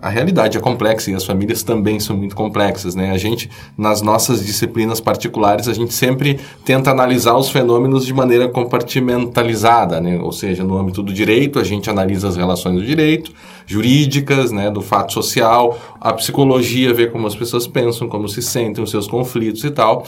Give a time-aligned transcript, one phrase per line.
[0.00, 3.10] a realidade é complexa e as famílias também são muito complexas, né?
[3.10, 8.48] A gente, nas nossas disciplinas particulares, a gente sempre tenta analisar os fenômenos de maneira
[8.48, 10.18] compartimentalizada, né?
[10.20, 13.32] Ou seja, no âmbito do direito, a gente analisa as relações do direito,
[13.66, 14.70] jurídicas, né?
[14.70, 19.06] Do fato social, a psicologia vê como as pessoas pensam, como se sentem, os seus
[19.06, 20.06] conflitos e tal.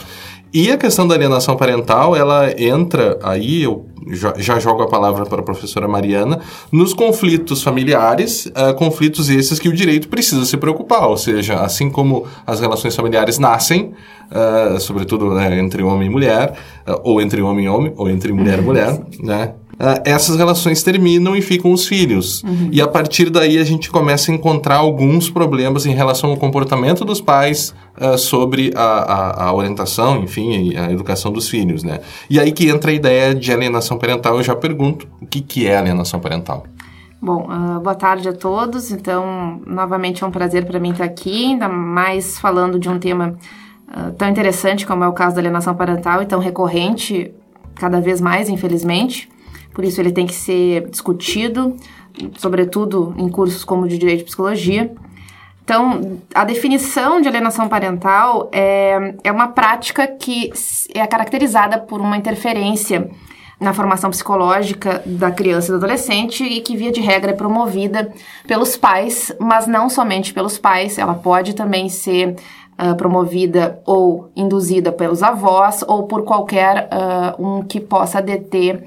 [0.53, 5.25] E a questão da alienação parental, ela entra aí, eu já, já jogo a palavra
[5.25, 6.39] para a professora Mariana,
[6.71, 11.89] nos conflitos familiares, uh, conflitos esses que o direito precisa se preocupar, ou seja, assim
[11.89, 13.93] como as relações familiares nascem,
[14.31, 16.53] uh, sobretudo né, entre homem e mulher,
[16.87, 19.53] uh, ou entre homem e homem, ou entre mulher e mulher, né?
[19.79, 22.41] Uh, essas relações terminam e ficam os filhos.
[22.43, 22.69] Uhum.
[22.71, 27.05] E a partir daí a gente começa a encontrar alguns problemas em relação ao comportamento
[27.05, 31.99] dos pais uh, sobre a, a, a, orientação, enfim, a educação dos filhos, né?
[32.27, 34.37] E aí que entra a ideia de alienação parental.
[34.37, 36.65] Eu já pergunto, o que, que é alienação parental?
[37.21, 38.91] Bom, uh, boa tarde a todos.
[38.91, 43.35] Então, novamente é um prazer para mim estar aqui, ainda mais falando de um tema
[44.17, 47.31] tão interessante como é o caso da alienação parental e tão recorrente
[47.75, 49.29] cada vez mais, infelizmente.
[49.77, 51.75] Por isso ele tem que ser discutido,
[52.39, 54.91] sobretudo em cursos como de Direito e Psicologia.
[55.63, 60.51] Então, a definição de alienação parental é, é uma prática que
[60.95, 63.07] é caracterizada por uma interferência
[63.59, 68.11] na formação psicológica da criança e do adolescente e que, via de regra, é promovida
[68.47, 72.35] pelos pais, mas não somente pelos pais, ela pode também ser
[72.81, 78.83] uh, promovida ou induzida pelos avós ou por qualquer uh, um que possa deter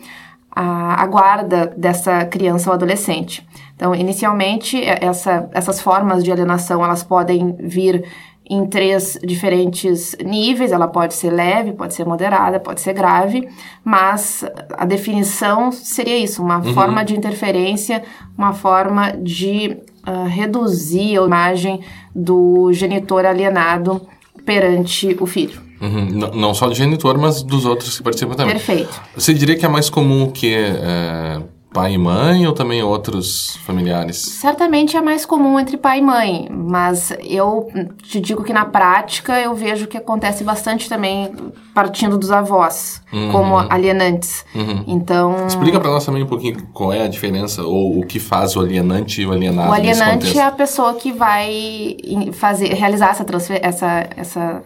[0.50, 3.46] a, a guarda dessa criança ou adolescente.
[3.76, 8.04] Então, inicialmente, essa, essas formas de alienação elas podem vir
[8.50, 10.72] em três diferentes níveis.
[10.72, 13.48] Ela pode ser leve, pode ser moderada, pode ser grave,
[13.84, 14.44] mas
[14.76, 16.74] a definição seria isso: uma uhum.
[16.74, 18.02] forma de interferência,
[18.36, 21.80] uma forma de uh, reduzir a imagem
[22.14, 24.06] do genitor alienado
[24.44, 25.69] perante o filho.
[25.80, 26.06] Uhum.
[26.10, 28.54] Não, não, só do genitor, mas dos outros que participam também.
[28.54, 29.00] Perfeito.
[29.14, 31.40] Você diria que é mais comum que é,
[31.72, 34.16] pai e mãe ou também outros familiares?
[34.16, 37.68] Certamente é mais comum entre pai e mãe, mas eu
[38.02, 41.32] te digo que na prática eu vejo que acontece bastante também
[41.72, 43.32] partindo dos avós, uhum.
[43.32, 44.44] como alienantes.
[44.54, 44.84] Uhum.
[44.86, 45.46] Então.
[45.46, 48.60] Explica para nós também um pouquinho qual é a diferença ou o que faz o
[48.60, 49.70] alienante e o alienado.
[49.70, 51.96] O alienante é a pessoa que vai
[52.32, 53.24] fazer, realizar essa
[53.62, 54.62] essa, essa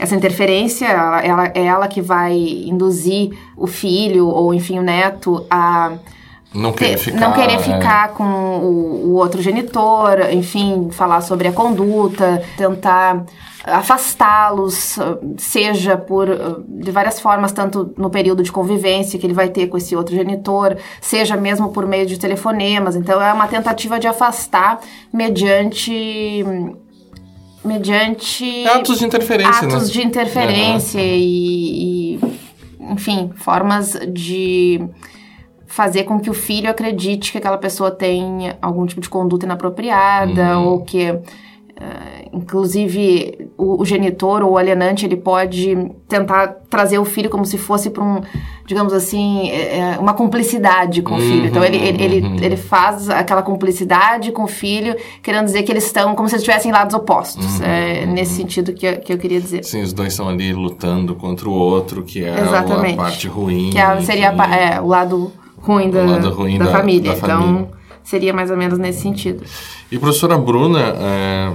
[0.00, 5.46] essa interferência, ela, ela, é ela que vai induzir o filho ou, enfim, o neto
[5.50, 5.92] a
[6.54, 8.12] não querer ficar, não querer ficar é.
[8.12, 13.24] com o, o, outro genitor, enfim, falar sobre a conduta, tentar
[13.62, 14.98] afastá-los,
[15.36, 16.28] seja por
[16.66, 20.14] de várias formas, tanto no período de convivência que ele vai ter com esse outro
[20.14, 22.96] genitor, seja mesmo por meio de telefonemas.
[22.96, 24.80] Então é uma tentativa de afastar
[25.12, 26.42] mediante
[27.64, 29.92] mediante atos de interferência, atos né?
[29.92, 31.06] de interferência uhum.
[31.06, 32.20] e, e,
[32.92, 34.82] enfim, formas de
[35.66, 40.58] fazer com que o filho acredite que aquela pessoa tem algum tipo de conduta inapropriada
[40.58, 40.66] uhum.
[40.66, 41.16] ou que
[41.80, 45.74] Uh, inclusive, o, o, genitor ou o alienante, ele pode
[46.06, 48.20] tentar trazer o filho como se fosse para um,
[48.66, 51.46] digamos assim, é, é, uma cumplicidade com o filho.
[51.46, 52.36] Então, ele, ele, ele, uhum.
[52.36, 56.70] ele, faz aquela cumplicidade com o filho, querendo dizer que eles estão como se estivessem
[56.70, 57.60] lados opostos.
[57.60, 57.64] Uhum.
[57.64, 59.64] É nesse sentido que eu, que eu queria dizer.
[59.64, 62.94] Sim, os dois estão ali lutando contra o outro, que é Exatamente.
[62.94, 63.70] a parte ruim.
[63.70, 67.12] Que é, seria é, o lado ruim da, lado ruim da, da- família.
[67.12, 67.79] da então, família.
[68.04, 69.42] Seria mais ou menos nesse sentido.
[69.90, 71.52] E professora Bruna, é,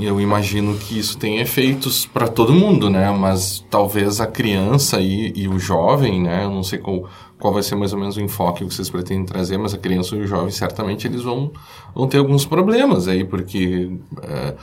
[0.00, 3.10] eu imagino que isso tem efeitos para todo mundo, né?
[3.10, 6.44] Mas talvez a criança e, e o jovem, né?
[6.44, 7.08] Eu não sei qual,
[7.38, 10.14] qual vai ser mais ou menos o enfoque que vocês pretendem trazer, mas a criança
[10.14, 11.50] e o jovem certamente eles vão,
[11.94, 13.90] vão ter alguns problemas aí, porque
[14.22, 14.54] é,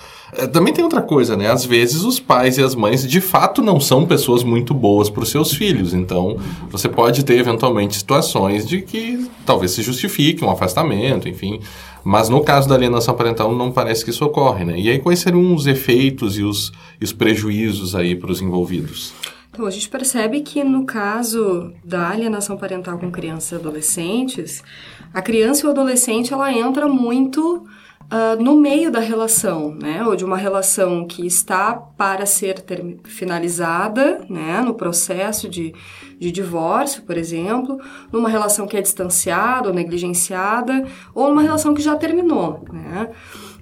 [0.44, 1.50] é, também tem outra coisa, né?
[1.50, 5.24] Às vezes os pais e as mães de fato não são pessoas muito boas para
[5.24, 6.38] os seus filhos, então
[6.70, 11.60] você pode ter eventualmente situações de que talvez se justifique um afastamento, enfim.
[12.04, 14.80] Mas no caso da alienação parental não parece que isso ocorre, né?
[14.80, 19.14] E aí quais seriam os efeitos e os, e os prejuízos aí para os envolvidos?
[19.58, 24.64] Então, a gente percebe que no caso da alienação parental com crianças e adolescentes,
[25.12, 27.66] a criança e o adolescente ela entra muito
[28.10, 30.04] ah, no meio da relação, né?
[30.06, 32.64] Ou de uma relação que está para ser
[33.04, 34.62] finalizada, né?
[34.62, 35.74] No processo de,
[36.18, 37.78] de divórcio, por exemplo,
[38.12, 43.10] numa relação que é distanciada ou negligenciada, ou numa relação que já terminou, né?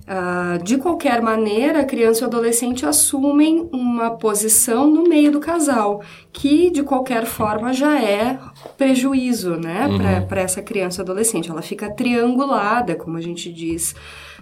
[0.08, 5.40] Ah, de qualquer maneira, a criança e o adolescente assumem uma posição no meio do
[5.40, 8.38] casal, que de qualquer forma já é
[8.78, 9.88] prejuízo, né,
[10.30, 11.50] para essa criança e adolescente.
[11.50, 13.96] Ela fica triangulada, como a gente diz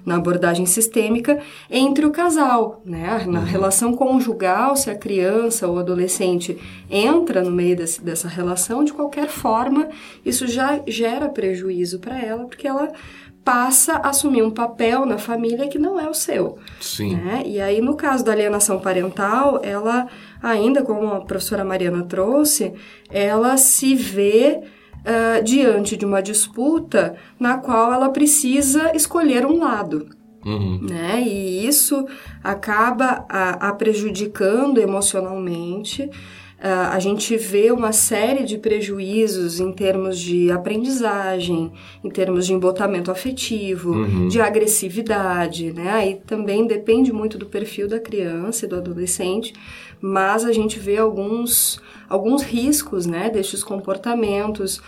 [0.05, 1.39] na abordagem sistêmica,
[1.71, 6.57] entre o casal, né, na relação conjugal, se a criança ou adolescente
[6.89, 9.87] entra no meio desse, dessa relação, de qualquer forma,
[10.25, 12.91] isso já gera prejuízo para ela, porque ela
[13.43, 16.57] passa a assumir um papel na família que não é o seu.
[16.79, 17.15] Sim.
[17.15, 17.43] né?
[17.45, 20.07] E aí, no caso da alienação parental, ela,
[20.41, 22.73] ainda como a professora Mariana trouxe,
[23.11, 24.61] ela se vê
[25.05, 30.07] ah, diante de uma disputa na qual ela precisa escolher um lado.
[30.45, 30.79] Uhum.
[30.81, 31.21] Né?
[31.21, 32.05] E isso
[32.41, 36.09] acaba a, a prejudicando emocionalmente.
[36.65, 41.69] Ah, a gente vê uma série de prejuízos em termos de aprendizagem,
[42.01, 43.93] em termos de embotamento afetivo,
[44.29, 45.91] de agressividade, né?
[45.91, 49.53] Aí também depende muito do perfil da criança e do adolescente,
[49.99, 54.81] mas a gente vê alguns, alguns riscos, né, destes comportamentos,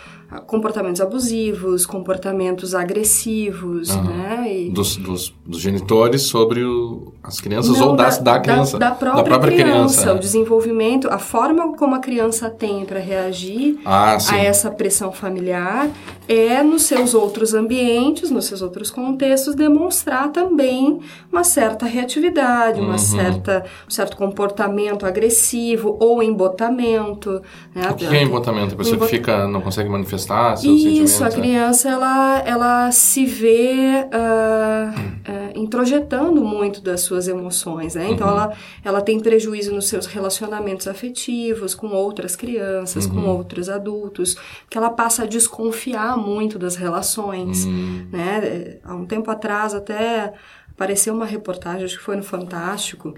[0.46, 4.02] comportamentos abusivos, comportamentos agressivos, Aham.
[4.04, 4.52] né?
[4.52, 8.78] E, Dos, dos, dos genitores sobre o- as crianças não, ou das, da, criança.
[8.78, 9.62] Da, própria, criança.
[9.62, 10.18] criança, o é.
[10.18, 15.88] desenvolvimento, a forma como a criança tem para reagir Ah, a essa pressão familiar
[16.28, 20.98] é nos seus outros ambientes, nos seus outros contextos, demonstrar também
[21.30, 22.88] uma certa reatividade, Uhum.
[22.88, 27.40] uma certa, um certo comportamento agressivo ou embotamento.
[27.74, 27.88] Né?
[27.90, 28.74] O que é embotamento?
[28.74, 31.36] A pessoa Embot- que fica, não consegue manifestar seus Isso, a sentimentos?
[31.36, 31.40] é?
[31.40, 34.94] criança ela, ela se vê ah,
[35.26, 38.08] ah, introjetando muito das suas emoções, né?
[38.10, 38.52] Então ela,
[38.84, 44.34] ela tem prejuízo nos seus relacionamentos afetivos com outras crianças, com outros adultos,
[44.64, 48.40] porque ela passa a desconfiar muito das relações, né?
[48.42, 50.32] Eh, Há um tempo atrás até
[50.70, 53.14] apareceu uma reportagem, acho que foi no Fantástico,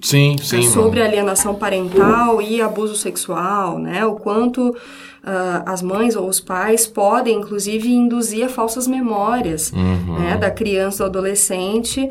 [0.00, 0.62] Sim, sim.
[0.62, 4.04] sobre alienação parental e abuso sexual, né?
[4.04, 4.74] O quanto
[5.26, 10.18] ah, as mães ou os pais podem, inclusive, induzir a falsas memórias Uhum.
[10.20, 12.08] né, da criança ou adolescente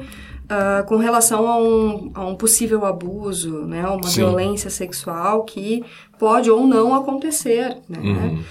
[0.50, 3.88] ah, com relação a um, a um possível abuso, né?
[3.88, 4.22] Uma Sim.
[4.22, 5.84] violência sexual que
[6.20, 8.00] pode ou não acontecer, né?
[8.00, 8.44] Uhum.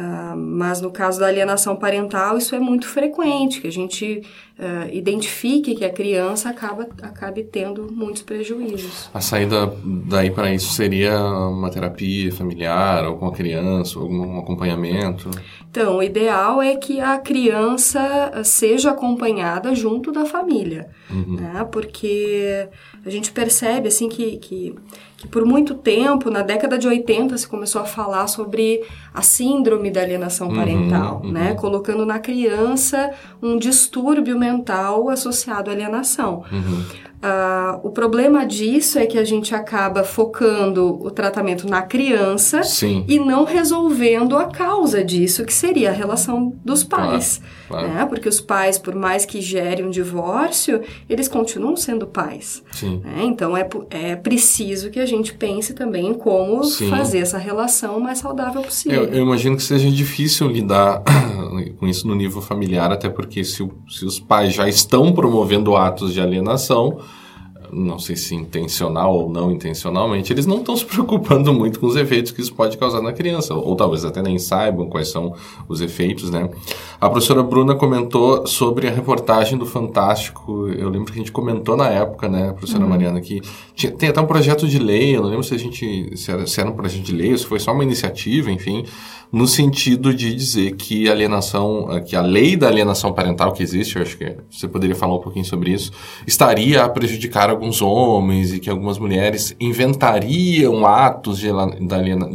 [0.00, 4.22] Ah, mas no caso da alienação parental, isso é muito frequente, que a gente
[4.56, 9.10] ah, identifique que a criança acaba, acabe tendo muitos prejuízos.
[9.12, 15.32] A saída daí para isso seria uma terapia familiar, ou com a criança, algum acompanhamento.
[15.68, 21.66] Então, o ideal é que a criança ah, seja acompanhada junto da família, né?
[21.72, 22.68] Porque
[23.08, 24.74] a gente percebe, assim, que, que,
[25.16, 29.90] que por muito tempo, na década de 80, se começou a falar sobre a síndrome
[29.90, 31.54] da alienação parental, né?
[31.54, 33.10] Colocando na criança
[33.42, 36.44] um distúrbio mental associado à alienação.
[37.20, 43.04] Ah, o problema disso é que a gente acaba focando o tratamento na criança Sim.
[43.08, 47.40] e não resolvendo a causa disso, que seria a relação dos Claro, pais.
[47.66, 47.88] claro.
[47.88, 48.06] né?
[48.06, 52.62] Porque os pais, por mais que gerem um divórcio, eles continuam sendo pais.
[52.82, 53.24] Né?
[53.24, 56.88] Então é, é preciso que a gente pense também em como Sim.
[56.88, 59.04] fazer essa relação o mais saudável possível.
[59.04, 61.02] Eu, eu imagino que seja difícil lidar
[61.78, 66.12] com isso no nível familiar, até porque se, se os pais já estão promovendo atos
[66.12, 66.98] de alienação,
[67.72, 71.96] não sei se intencional ou não intencionalmente, eles não estão se preocupando muito com os
[71.96, 75.34] efeitos que isso pode causar na criança, ou, talvez até nem saibam quais são
[75.68, 76.48] os efeitos, né?
[77.00, 81.76] A professora Bruna comentou sobre a reportagem do Fantástico, eu lembro que a gente comentou
[81.76, 82.90] na época, né, professora uhum.
[82.90, 83.40] Mariana, que
[83.74, 86.46] tinha, tem até um projeto de lei, eu não lembro se a gente, se era,
[86.46, 88.84] se era um projeto de lei ou se foi só uma iniciativa, enfim,
[89.30, 94.02] no sentido de dizer que alienação, que a lei da alienação parental que existe, eu
[94.02, 95.92] acho que você poderia falar um pouquinho sobre isso,
[96.26, 101.50] estaria a prejudicar alguns homens e que algumas mulheres inventariam atos de,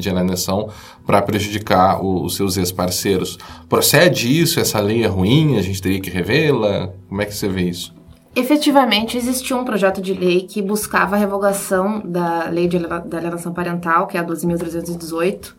[0.10, 0.70] alienação
[1.06, 3.38] para prejudicar o, os seus ex-parceiros.
[3.70, 4.60] Procede isso?
[4.60, 5.58] Essa lei é ruim?
[5.58, 6.90] A gente teria que revê-la?
[7.08, 7.94] Como é que você vê isso?
[8.36, 13.54] Efetivamente, existia um projeto de lei que buscava a revogação da lei de, da alienação
[13.54, 15.54] parental, que é a 12.318,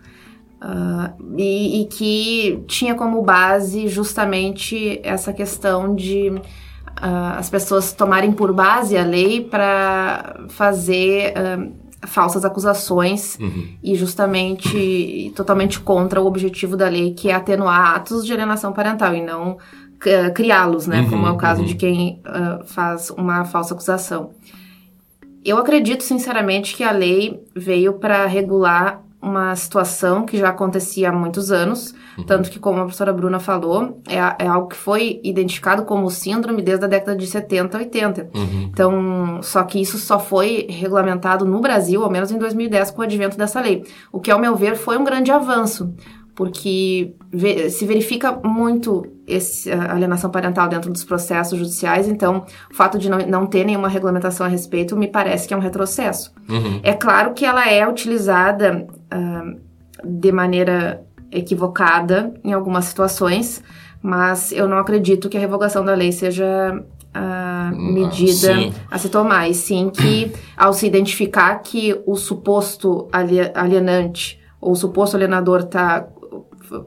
[0.64, 6.32] Uh, e, e, que tinha como base justamente essa questão de
[7.00, 13.68] uh, as pessoas tomarem por base a lei para fazer uh, falsas acusações uhum.
[13.82, 19.14] e justamente totalmente contra o objetivo da lei, que é atenuar atos de alienação parental
[19.14, 19.56] e não
[20.34, 21.00] criá-los, né?
[21.00, 21.66] Uhum, como é o caso uhum.
[21.66, 22.20] de quem
[22.66, 24.32] faz uma falsa acusação.
[25.42, 31.12] Eu acredito sinceramente que a lei veio para regular uma situação que já acontecia há
[31.12, 32.24] muitos anos, uhum.
[32.24, 36.60] tanto que, como a professora Bruna falou, é, é, algo que foi identificado como síndrome
[36.60, 38.30] desde a década de 70, 80.
[38.34, 38.68] Uhum.
[38.70, 43.04] Então, só que isso só foi regulamentado no Brasil, ao menos em 2010, com o
[43.04, 43.84] advento dessa lei.
[44.12, 45.94] O que, ao meu ver, foi um grande avanço,
[46.34, 47.14] porque
[47.70, 53.08] se verifica muito esse, a alienação parental dentro dos processos judiciais, então o fato de
[53.08, 56.32] não, não ter nenhuma regulamentação a respeito me parece que é um retrocesso.
[56.48, 56.80] Uhum.
[56.82, 59.60] É claro que ela é utilizada uh,
[60.04, 63.62] de maneira equivocada em algumas situações,
[64.02, 68.74] mas eu não acredito que a revogação da lei seja a medida sim.
[68.90, 74.76] a se tomar, e sim que ao se identificar que o suposto alienante ou o
[74.76, 76.08] suposto alienador está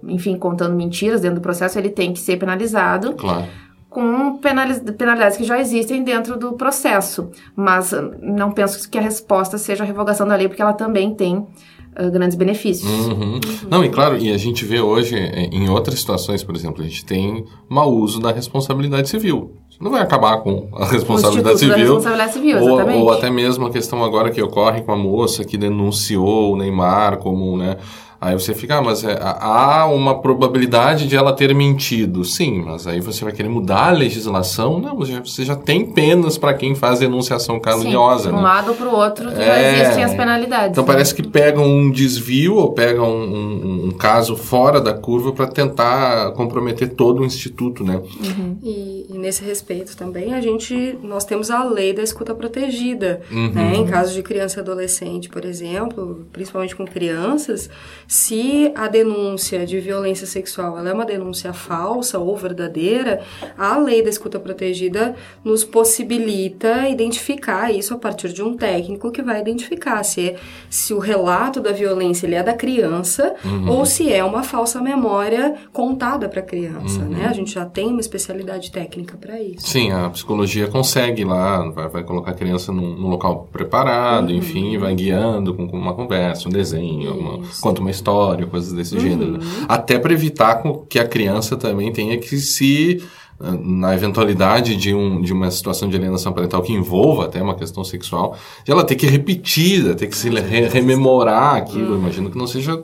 [0.03, 3.13] enfim, contando mentiras dentro do processo, ele tem que ser penalizado.
[3.13, 3.45] Claro.
[3.89, 7.31] Com penalidades que já existem dentro do processo.
[7.55, 11.37] Mas não penso que a resposta seja a revogação da lei, porque ela também tem
[11.37, 12.89] uh, grandes benefícios.
[12.89, 13.13] Uhum.
[13.13, 13.39] Uhum.
[13.69, 16.87] Não, e claro, e a gente vê hoje, é, em outras situações, por exemplo, a
[16.87, 19.53] gente tem mau uso da responsabilidade civil.
[19.69, 21.77] Você não vai acabar com a responsabilidade civil.
[21.77, 25.57] responsabilidade civil ou, ou, até mesmo a questão agora que ocorre com a moça que
[25.57, 27.77] denunciou o Neymar como, né?
[28.19, 32.25] Aí você fica, ah, mas é, há uma probabilidade de ela ter mentido.
[32.25, 34.79] Sim, mas aí você vai querer mudar a legislação?
[34.79, 38.29] Não, você já tem penas para quem faz denunciação caluniosa.
[38.29, 38.41] Sim, um né?
[38.41, 39.45] lado para o outro é...
[39.45, 40.71] já existem as penalidades.
[40.71, 40.91] Então né?
[40.91, 45.45] parece que pegam um desvio ou pegam um, um, um caso fora da curva para
[45.45, 47.97] tentar comprometer todo o instituto, né?
[47.97, 48.57] Uhum.
[48.63, 53.51] E, e, nesse respeito também, a gente, nós temos a lei da escuta protegida, uhum.
[53.51, 53.75] né?
[53.75, 57.69] Em caso de criança e adolescente, por exemplo, principalmente com crianças,
[58.07, 63.21] se a denúncia de violência sexual é uma denúncia falsa ou verdadeira,
[63.57, 69.21] a lei da escuta protegida nos possibilita identificar isso a partir de um técnico que
[69.21, 70.35] vai identificar se,
[70.69, 73.69] se o relato da violência ele é da criança uhum.
[73.69, 77.09] ou se é uma falsa memória contada para a criança, uhum.
[77.09, 77.27] né?
[77.27, 79.67] A gente já tem uma especialidade técnica para isso.
[79.67, 84.35] Sim, a psicologia consegue lá, vai, vai colocar a criança num, num local preparado, uhum.
[84.35, 88.95] enfim, vai guiando com, com, uma conversa, um desenho, uma, conta uma história, coisas desse
[88.95, 89.01] uhum.
[89.01, 89.39] gênero.
[89.67, 93.01] Até para evitar que a criança também tenha que se
[93.39, 97.83] na eventualidade de, um, de uma situação de alienação parental que envolva até uma questão
[97.83, 98.35] sexual,
[98.65, 101.95] de ela ter que repetir, ter que se re rememorar aquilo.
[101.95, 102.83] Imagino que não seja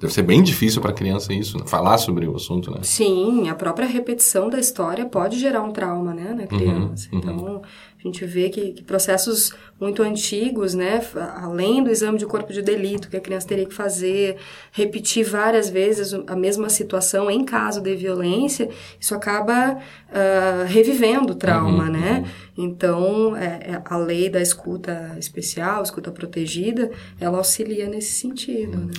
[0.00, 1.64] Deve ser bem difícil para a criança isso, né?
[1.66, 2.78] falar sobre o assunto, né?
[2.82, 7.08] Sim, a própria repetição da história pode gerar um trauma, né, na criança.
[7.12, 7.60] Uhum, então, uhum.
[7.98, 11.02] a gente vê que, que, processos muito antigos, né,
[11.36, 14.38] além do exame de corpo de delito que a criança teria que fazer,
[14.72, 21.36] repetir várias vezes a mesma situação em caso de violência, isso acaba uh, revivendo o
[21.36, 22.24] trauma, uhum, né?
[22.56, 28.92] Então, é, é, a lei da escuta especial, escuta protegida, ela auxilia nesse sentido, né?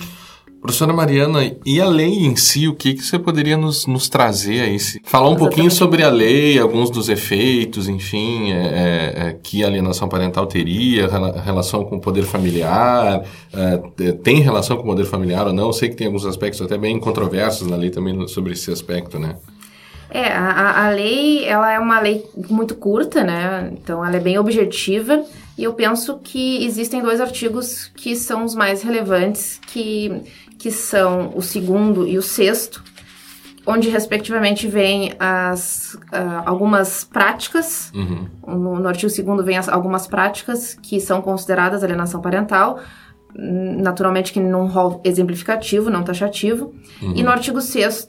[0.60, 4.60] Professora Mariana, e a lei em si, o que, que você poderia nos, nos trazer
[4.62, 4.76] aí?
[5.04, 5.38] Falar um Exatamente.
[5.38, 10.46] pouquinho sobre a lei, alguns dos efeitos, enfim, é, é, é que a alienação parental
[10.46, 11.08] teria,
[11.44, 13.22] relação com o poder familiar,
[13.52, 15.68] é, tem relação com o poder familiar ou não?
[15.68, 19.16] Eu sei que tem alguns aspectos até bem controversos na lei também sobre esse aspecto,
[19.16, 19.36] né?
[20.10, 23.70] É, a, a lei, ela é uma lei muito curta, né?
[23.72, 25.22] Então, ela é bem objetiva.
[25.56, 30.22] E eu penso que existem dois artigos que são os mais relevantes, que
[30.58, 32.82] que são o segundo e o sexto,
[33.64, 38.26] onde respectivamente vem as, uh, algumas práticas, Uhum.
[38.46, 42.80] no, no artigo 2 vem as, algumas práticas que são consideradas alienação parental,
[43.34, 46.72] naturalmente que num rol exemplificativo, não taxativo,
[47.14, 48.06] e no artigo 6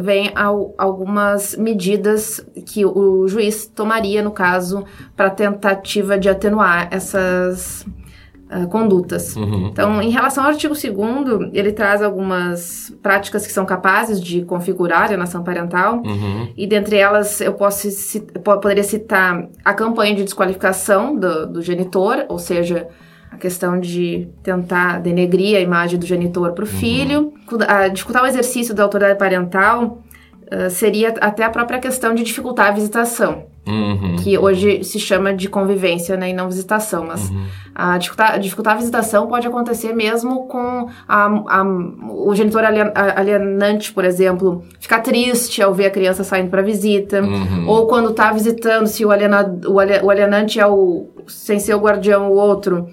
[0.00, 4.84] vem al- algumas medidas que o juiz tomaria, no caso,
[5.16, 7.84] para tentativa de atenuar essas
[8.48, 9.34] ah, condutas.
[9.34, 9.68] Uhum.
[9.72, 15.00] Então, em relação ao artigo 2 ele traz algumas práticas que são capazes de configurar
[15.00, 16.52] a alienação parental, Uhum.
[16.56, 21.62] e dentre elas eu posso ci- po- poderia citar a campanha de desqualificação do, do
[21.62, 22.86] genitor, ou seja,
[23.36, 28.24] a questão de tentar denegrir a imagem do genitor para o filho, Cu- a dificultar
[28.24, 30.02] o exercício da autoridade parental
[30.50, 34.14] ah, seria até a própria questão de dificultar a visitação Uhum.
[34.22, 37.32] que hoje se chama de convivência né, e não visitação, mas
[37.74, 41.64] a dificultar, dificultar a visitação pode acontecer mesmo com a- a-
[42.08, 46.62] o genitor alien- a- alienante, por exemplo, ficar triste ao ver a criança saindo para
[46.62, 47.68] visita, Uhum.
[47.68, 51.74] ou quando está visitando, se o, aliena, o, ali- o alienante é o, sem ser
[51.74, 52.86] o guardião, o outro,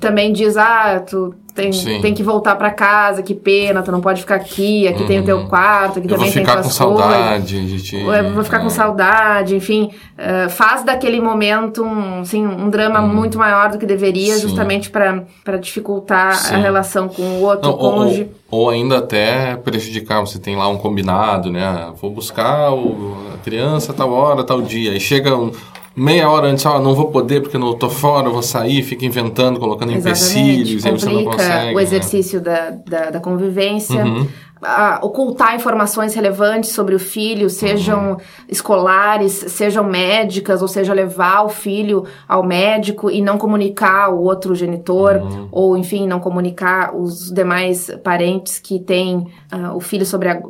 [0.00, 2.00] também diz, ah, tu tem, Sim.
[2.00, 5.24] tem que voltar para casa, que pena, tu não pode ficar aqui, aqui tem o
[5.24, 6.98] teu quarto, aqui Eu vou também tem ficar com tuas coisas.
[7.06, 7.96] saudade de ti.
[7.96, 8.70] Eu vou ficar com É.
[8.70, 14.32] saudade, enfim, eh, faz daquele momento um, assim, um drama muito maior do que deveria,
[14.34, 14.40] Uhum.
[14.40, 14.48] Sim.
[14.48, 16.54] justamente para dificultar Sim.
[16.54, 18.28] a relação com o outro Não, ou, cônjuge.
[18.50, 21.64] ou, ou ainda até prejudicar, você tem lá um combinado, né?
[21.64, 24.90] Ah, Vou buscar o, a criança tal hora, tal dia.
[24.90, 25.52] Aí chega um-
[25.96, 29.60] meia hora antes, ah, não vou poder porque não tô fora, vou sair, fica inventando,
[29.60, 31.72] colocando empecilhos, aí você não complica consegue.
[31.72, 31.82] o né?
[31.82, 34.04] exercício da, da, da convivência.
[34.04, 34.26] Uhum.
[34.64, 38.16] A- ocultar informações relevantes sobre o filho, sejam Uhum.
[38.48, 44.54] escolares, sejam médicas, ou seja, levar o filho ao médico e não comunicar o outro
[44.54, 45.48] genitor, Uhum.
[45.52, 50.40] ou enfim, não comunicar os demais parentes que têm ah, o filho sobre a,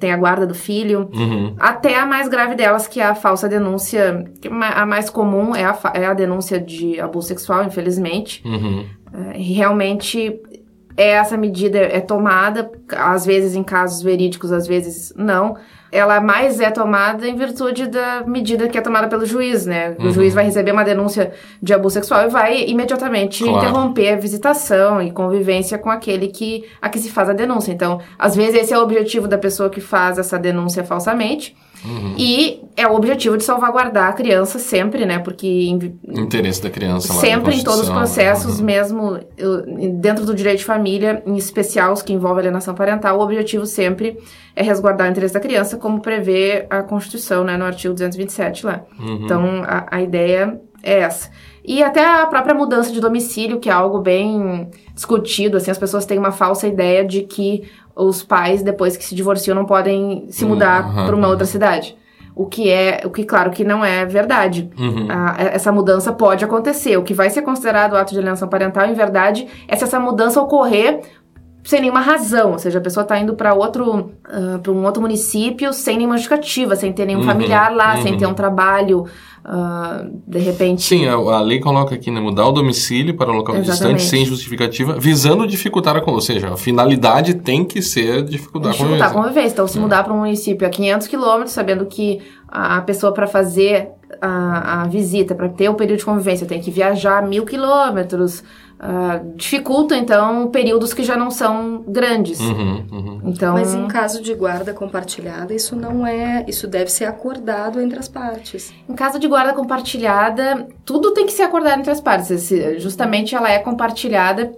[0.00, 1.10] tem a guarda do filho.
[1.12, 1.54] Uhum.
[1.58, 4.24] Até a mais grave delas, que é a falsa denúncia,
[4.74, 8.42] a mais comum é a, é a denúncia de abuso sexual, infelizmente.
[8.46, 8.86] Uhum.
[9.12, 10.40] É, realmente
[10.96, 15.56] essa medida é tomada, às vezes em casos verídicos, às vezes não.
[15.90, 19.94] Ela mais é tomada em virtude da medida que é tomada pelo juiz, né?
[20.00, 21.32] O juiz vai receber uma denúncia
[21.62, 23.58] de abuso sexual e vai imediatamente Claro.
[23.58, 27.70] interromper a visitação e convivência com aquele que a que se faz a denúncia.
[27.70, 31.56] Então, às vezes esse é o objetivo da pessoa que faz essa denúncia falsamente.
[32.16, 35.18] E é o objetivo de salvaguardar a criança sempre, né?
[35.18, 35.46] Porque
[36.08, 37.20] Interesse da criança lá.
[37.20, 38.64] Sempre em todos os processos, uhum.
[38.64, 39.20] mesmo
[40.00, 44.18] dentro do direito de família, em especial os que envolvem alienação parental, o objetivo sempre
[44.56, 48.82] é resguardar o interesse da criança, como prevê a Constituição, né, no artigo 227 lá.
[48.98, 49.20] Uhum.
[49.22, 51.30] Então, a, a ideia é essa.
[51.66, 56.04] E até a própria mudança de domicílio, que é algo bem discutido, assim, as pessoas
[56.04, 57.62] têm uma falsa ideia de que
[57.96, 61.46] os pais, depois que se divorciam, não podem se Hum, mudar aham, para uma outra
[61.46, 61.96] cidade.
[62.36, 64.68] O que é, o que claro que não é verdade.
[64.76, 65.06] Uhum.
[65.08, 66.96] A- essa mudança pode acontecer.
[66.96, 70.40] O que vai ser considerado ato de alienação parental, em verdade, é se essa mudança
[70.42, 71.00] ocorrer
[71.64, 74.12] sem nenhuma razão, ou seja, a pessoa está indo para outro,
[74.62, 78.02] para um outro município sem nenhuma justificativa, sem ter nenhum Uhum, familiar lá, uhum.
[78.02, 79.06] sem ter um trabalho,
[79.44, 80.82] ah, de repente.
[80.82, 83.98] Sim, a, a lei coloca aqui, né, mudar o domicílio para o local Exatamente.
[83.98, 86.34] distante sem justificativa, visando dificultar a convivência.
[86.34, 89.52] Ou seja, a finalidade tem que ser dificultar a dificultar a convivência.
[89.52, 93.90] Então, se mudar para um município a 500 quilômetros, sabendo que a pessoa, para fazer
[94.20, 98.42] a, a visita, para ter o período de convivência, tem que viajar mil quilômetros,
[98.78, 102.40] ah, dificulta, então, períodos que já não são grandes.
[102.40, 103.20] Uhum, uhum.
[103.24, 106.44] Então, Mas em caso de guarda compartilhada, isso não é.
[106.48, 108.74] Isso deve ser acordado entre as partes.
[108.88, 112.30] Em caso de guarda compartilhada, tudo tem que ser acordado entre as partes.
[112.30, 114.52] Esse- justamente ela é compartilhada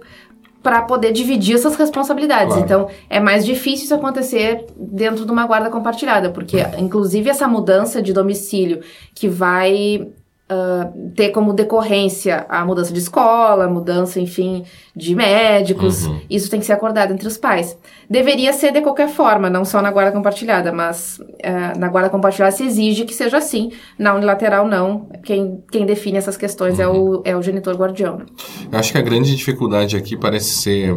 [0.67, 2.47] para poder dividir essas responsabilidades.
[2.47, 2.65] Claro.
[2.65, 8.01] Então, é mais difícil isso acontecer dentro de uma guarda compartilhada, porque, inclusive, essa mudança
[8.01, 8.81] de domicílio
[9.15, 10.09] que vai
[10.49, 14.63] ah, ter como decorrência a mudança de escola, a mudança, enfim,
[14.95, 16.21] de médicos, Uhum.
[16.29, 17.77] isso tem que ser acordado entre os pais.
[18.09, 22.51] Deveria ser de qualquer forma, não só na guarda compartilhada, mas ah, na guarda compartilhada
[22.55, 23.71] se exige que seja assim.
[23.99, 25.09] Na unilateral, não.
[25.23, 28.21] Quem, quem define essas questões é, o, é o genitor guardião.
[28.71, 30.95] Eu acho que a grande dificuldade aqui parece ser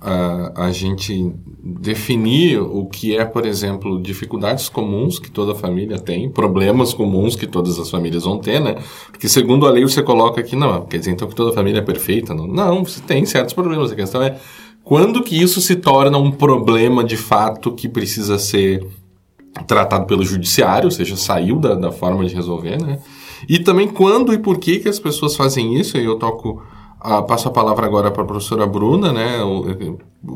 [0.00, 6.30] ah, a gente definir o que é, por exemplo, dificuldades comuns que toda família tem,
[6.30, 8.76] problemas comuns que todas as famílias vão ter, né?
[9.10, 11.82] Porque segundo a lei você coloca aqui, não, quer dizer então que toda família é
[11.82, 12.32] perfeita?
[12.32, 13.90] Não, não você tem certos problemas.
[13.90, 14.38] A questão é
[14.84, 18.86] quando que isso se torna um problema de fato que precisa ser
[19.66, 23.00] tratado pelo judiciário, ou seja, saiu da, da forma de resolver, né?
[23.48, 26.62] E também quando e por que que as pessoas fazem isso, e eu toco
[27.00, 29.38] Ah, passo a palavra agora para a professora Bruna, né?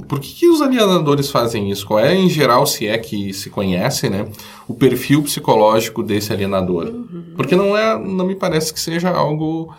[0.08, 1.86] Por que, que os alienadores fazem isso?
[1.86, 4.28] Qual é, em geral, se é que se conhece, né?
[4.68, 6.92] O perfil psicológico desse alienador?
[7.36, 9.74] Porque não é, não me parece que seja algo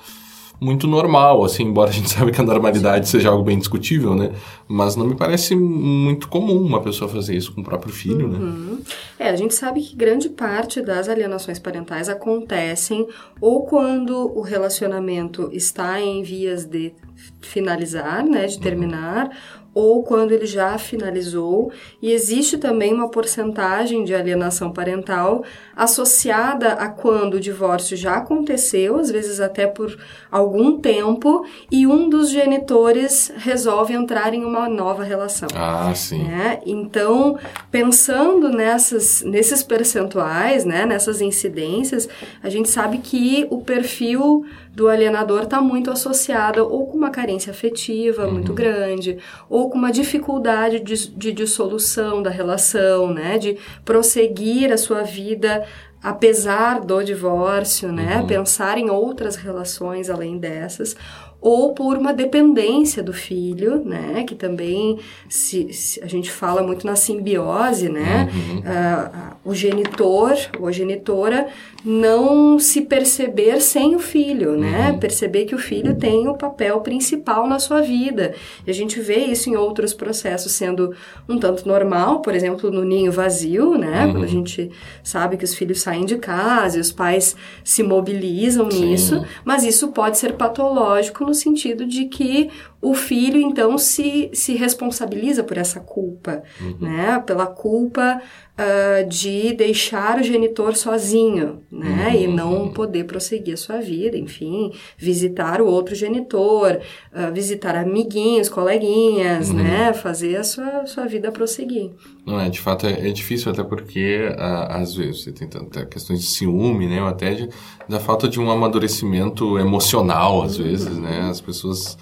[0.59, 4.31] muito normal, assim, embora a gente saiba que a normalidade seja algo bem discutível, né?
[4.67, 8.77] Mas não me parece muito comum uma pessoa fazer isso com o próprio filho, né?
[9.19, 13.07] É, a gente sabe que grande parte das alienações parentais acontecem
[13.39, 16.93] ou quando o relacionamento está em vias de
[17.41, 19.29] finalizar, né, de terminar,
[19.73, 25.43] ou quando ele já finalizou, e existe também uma porcentagem de alienação parental
[25.75, 29.97] associada a quando o divórcio já aconteceu, às vezes até por
[30.31, 35.49] algum tempo, e um dos genitores resolve entrar em uma nova relação.
[35.55, 36.23] Ah, sim.
[36.23, 36.59] né?
[36.65, 37.37] Então,
[37.71, 42.07] pensando nessas, nesses percentuais, né, nessas incidências,
[42.41, 47.51] a gente sabe que o perfil do alienador está muito associado ou com uma carência
[47.51, 54.71] afetiva muito grande, ou com uma dificuldade de, de dissolução da relação, né, de prosseguir
[54.71, 55.63] a sua vida
[56.01, 60.97] apesar do divórcio, né, pensar em outras relações além dessas,
[61.45, 66.87] ou por uma dependência do filho, né, que também se, se- a gente fala muito
[66.87, 68.29] na simbiose, né,
[68.65, 71.47] Ah, ah, o genitor ou a genitora
[71.83, 77.45] não se perceber sem o filho, né, perceber que o filho tem o papel principal
[77.45, 78.33] na sua vida.
[78.65, 80.95] E a gente vê isso em outros processos sendo
[81.27, 84.71] um tanto normal, por exemplo, no ninho vazio, né, quando a gente
[85.03, 88.85] sabe que os filhos saem de casa e os pais se mobilizam Sim.
[88.91, 94.53] nisso, mas isso pode ser patológico no sentido de que o filho, então, se, se
[94.53, 96.43] responsabiliza por essa culpa,
[96.79, 97.19] né?
[97.25, 98.21] Pela culpa
[98.55, 102.21] ah, de deixar o genitor sozinho, né?
[102.21, 106.79] E não poder prosseguir a sua vida, enfim, visitar o outro genitor,
[107.11, 109.91] ah, visitar amiguinhos, coleguinhas, né?
[109.93, 111.93] Fazer a sua, sua vida prosseguir.
[112.25, 115.83] Não é, de fato é, é difícil até porque ah, às vezes você tem tanta
[115.87, 117.49] questões de ciúme, né, ou até de,
[117.89, 121.97] da falta de um amadurecimento emocional às vezes, né, as pessoas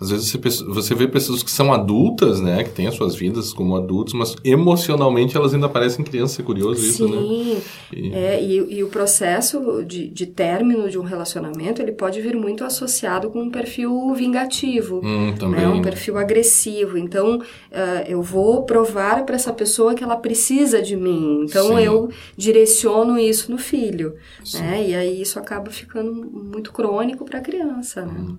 [0.00, 3.52] às vezes você, você vê pessoas que são adultas, né, que têm as suas vidas
[3.52, 7.16] como adultos, mas emocionalmente elas ainda parecem crianças, é curioso isso, né?
[7.16, 12.20] Sim, E- é, e, e o processo de, de término de um relacionamento, ele pode
[12.20, 15.60] vir muito associado com um perfil vingativo, Hum, também.
[15.60, 16.98] né, um perfil agressivo.
[16.98, 17.40] Então,
[17.72, 21.44] ah, eu vou provar para essa pessoa que ela precisa de mim.
[21.44, 21.82] Então, Sim.
[21.84, 24.14] eu direciono isso no filho,
[24.54, 24.88] né?
[24.88, 28.14] E aí isso acaba ficando muito crônico para a criança, né?
[28.18, 28.36] Hum.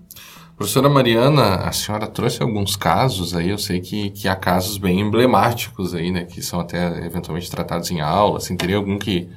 [0.58, 4.98] Professora Mariana, a senhora trouxe alguns casos aí, eu sei que, que há casos bem
[5.00, 9.30] emblemáticos aí, né, que são até eventualmente tratados em aula, assim, teria algum que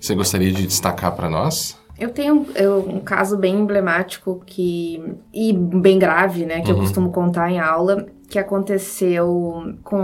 [0.00, 1.78] você gostaria de destacar para nós?
[1.96, 5.00] Eu tenho eu, um caso bem emblemático que
[5.32, 10.00] e bem grave, né, que eu costumo contar em aula, que aconteceu com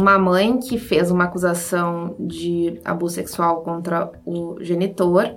[0.00, 5.36] uma mãe que fez uma acusação de abuso sexual contra o genitor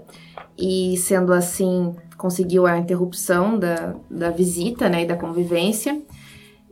[0.57, 5.99] e sendo assim conseguiu a interrupção da, da visita, né, e da convivência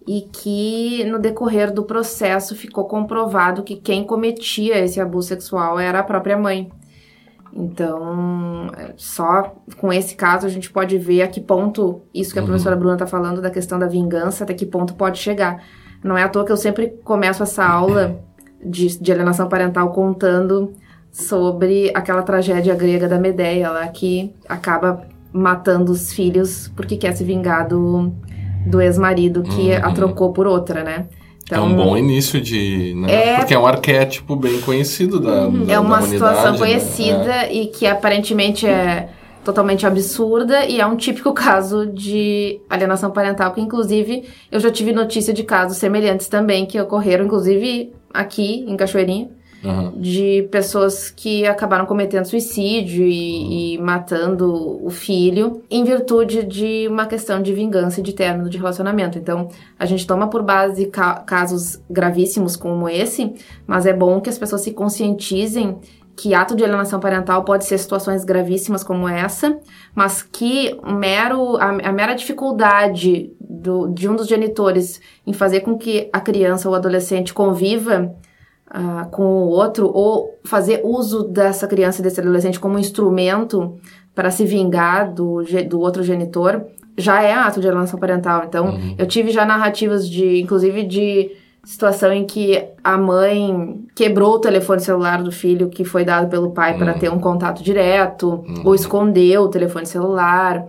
[0.08, 6.00] e que no decorrer do processo ficou comprovado que quem cometia esse abuso sexual era
[6.00, 6.72] a própria mãe.
[7.52, 12.40] Então, é, só com esse caso a gente pode ver a que ponto isso que
[12.40, 15.64] a professora Bruna está falando da questão da vingança, até que ponto pode chegar.
[16.04, 18.20] Não é à toa que eu sempre começo essa aula
[18.64, 20.74] de, de alienação parental contando
[21.12, 27.24] sobre aquela tragédia grega da Medeia lá que acaba matando os filhos porque quer se
[27.24, 28.12] vingar do,
[28.66, 29.86] do ex-marido que Uhum.
[29.86, 31.06] a trocou por outra, né?
[31.52, 32.94] é um bom início de...
[32.96, 33.12] Né?
[33.12, 36.58] É- Porque é um arquétipo bem conhecido da, da É uma da situação né?
[36.60, 39.10] conhecida e que aparentemente é
[39.44, 44.92] totalmente absurda e é um típico caso de alienação parental que inclusive eu já tive
[44.92, 49.30] notícia de casos semelhantes também que ocorreram inclusive aqui em Cachoeirinha
[49.64, 49.94] Aham.
[49.98, 57.06] de pessoas que acabaram cometendo suicídio e, e matando o filho em virtude de uma
[57.06, 59.18] questão de vingança e de término de relacionamento.
[59.18, 63.34] Então, a gente toma por base ca- casos gravíssimos como esse,
[63.68, 65.78] mas é bom que as pessoas se conscientizem
[66.16, 69.58] que ato de alienação parental pode ser situações gravíssimas como essa,
[69.96, 75.78] mas que mero, a, a mera dificuldade do- de um dos genitores em fazer com
[75.78, 78.14] que a criança ou adolescente conviva
[78.70, 83.78] ah, com o outro ou fazer uso dessa criança e desse adolescente como instrumento
[84.14, 86.66] para se vingar do, do outro genitor
[86.98, 88.44] já é ato de alienação parental.
[88.46, 91.32] Então, eu tive já narrativas de, inclusive, de
[91.64, 96.52] situação em que a mãe quebrou o telefone celular do filho que foi dado pelo
[96.52, 100.66] pai para ter um contato direto, ou escondeu o telefone celular,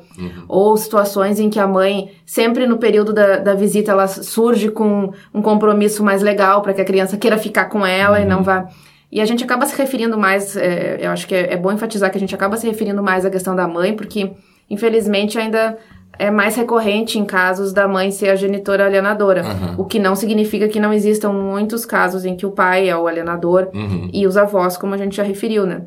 [0.49, 5.13] ou situações em que a mãe, sempre no período da, da visita, ela surge com
[5.33, 8.69] um compromisso mais legal para que a criança queira ficar com ela e não vá.
[9.13, 12.11] E a gente acaba se referindo mais, é, eu acho que é, é bom enfatizar
[12.11, 14.31] que a gente acaba se referindo mais à questão da mãe, porque
[14.69, 15.77] infelizmente ainda
[16.21, 19.43] é mais recorrente em casos da mãe ser a genitora alienadora.
[19.43, 19.75] Uhum.
[19.79, 23.07] O que não significa que não existam muitos casos em que o pai é o
[23.07, 24.11] alienador Uhum.
[24.13, 25.87] e os avós, como a gente já referiu, né?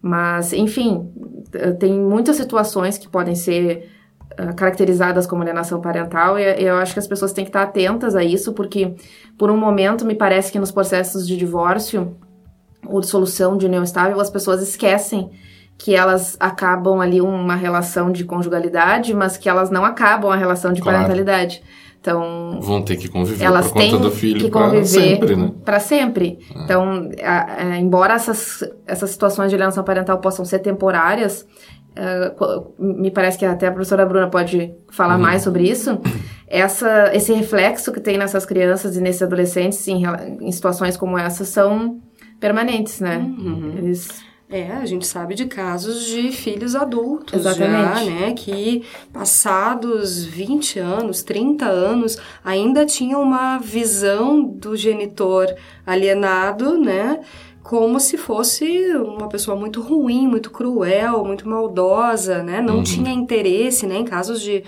[0.00, 1.06] Mas, enfim,
[1.52, 3.90] eh, tem muitas situações que podem ser
[4.38, 8.16] ah, caracterizadas como alienação parental e eu acho que as pessoas têm que estar atentas
[8.16, 8.94] a isso, porque
[9.38, 12.16] por um momento me parece que nos processos de divórcio
[12.86, 15.30] ou de solução de união estável, as pessoas esquecem
[15.78, 20.72] que elas acabam ali uma relação de conjugalidade, mas que elas não acabam a relação
[20.72, 20.98] de Claro.
[20.98, 21.62] parentalidade.
[22.00, 25.36] Então, Vão ter que conviver elas por conta têm do filho que para conviver sempre,
[25.36, 25.50] né?
[25.64, 26.38] para sempre.
[26.64, 31.46] Então, a- a- embora essas, essas situações de alienação parental possam ser temporárias,
[32.36, 35.98] qu- me parece que até a professora Bruna pode falar mais sobre isso.
[36.46, 40.02] Essa, esse reflexo que tem nessas crianças e nesses adolescentes em,
[40.40, 42.00] em situações como essa são
[42.38, 43.26] permanentes, né?
[43.78, 44.08] Eles
[44.48, 48.04] É, a gente sabe de casos de filhos adultos Exatamente.
[48.04, 48.34] já, né?
[48.34, 55.54] Que passados 20 anos, 30 anos, ainda tinham uma visão do genitor
[55.86, 57.20] alienado, né?
[57.62, 62.60] Como se fosse uma pessoa muito ruim, muito cruel, muito maldosa, né?
[62.60, 63.96] Não tinha interesse, né?
[63.96, 64.62] Em casos de,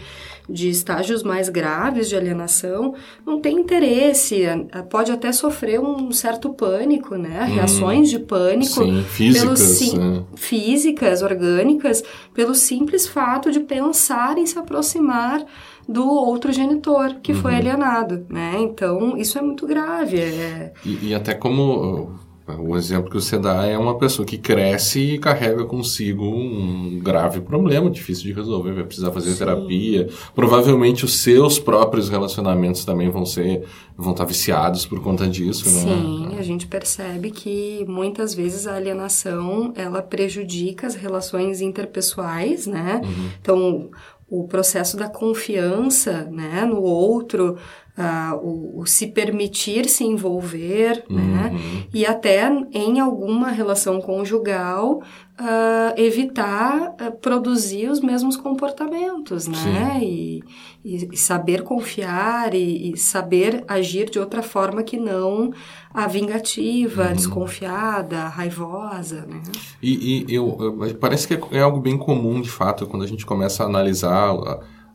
[0.49, 2.95] de estágios mais graves de alienação,
[3.27, 4.57] não tem interesse, eh,
[4.89, 7.45] pode até sofrer um certo pânico, né?
[7.53, 10.23] Reações de pânico Sim, físicas, sim- né?
[10.37, 15.45] físicas, orgânicas, pelo simples fato de pensar em se aproximar
[15.89, 17.59] do outro genitor que foi Uhum.
[17.59, 18.55] alienado, né?
[18.59, 20.19] Então, isso é muito grave.
[20.21, 20.73] É...
[20.85, 25.19] E, e até como o exemplo que você dá é uma pessoa que cresce e
[25.19, 29.39] carrega consigo um grave problema, difícil de resolver, vai precisar fazer Sim.
[29.39, 30.09] terapia.
[30.35, 33.65] Provavelmente os seus próprios relacionamentos também vão ser,
[33.97, 35.81] vão estar viciados por conta disso, né?
[35.81, 43.01] Sim, a gente percebe que muitas vezes a alienação ela prejudica as relações interpessoais, né?
[43.41, 43.91] Então,
[44.29, 47.57] o processo da confiança, né, no outro,
[47.97, 51.51] ah, o, o se permitir se envolver, né?
[51.53, 51.83] Uhum.
[51.95, 55.01] E até em alguma relação conjugal
[55.39, 59.99] ah, evitar ah, produzir os mesmos comportamentos, né?
[60.03, 60.43] E,
[60.85, 65.51] e- saber confiar e, e saber agir de outra forma que não
[65.93, 69.41] a vingativa, desconfiada, raivosa, né?
[69.83, 73.07] E, e eu, eu- parece que é, é algo bem comum, de fato, quando a
[73.07, 74.35] gente começa a analisar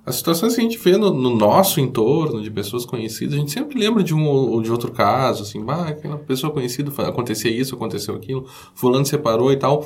[0.06, 3.52] as situações que a gente vê no, no nosso entorno, de pessoas conhecidas, a gente
[3.52, 7.76] sempre lembra de um ou de outro caso, assim, bah, aquela pessoa conhecida, acontecia isso,
[7.76, 9.86] aconteceu aquilo, fulano separou e tal.